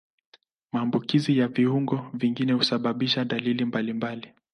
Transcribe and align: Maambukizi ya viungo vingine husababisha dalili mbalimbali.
Maambukizi 0.71 1.37
ya 1.37 1.47
viungo 1.47 2.09
vingine 2.13 2.53
husababisha 2.53 3.25
dalili 3.25 3.65
mbalimbali. 3.65 4.33